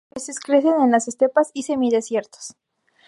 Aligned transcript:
Las 0.15 0.27
especies 0.29 0.39
crecen 0.63 0.81
en 0.81 0.89
las 0.89 1.07
estepas 1.07 1.51
y 1.53 1.61
semidesiertos. 1.61 2.55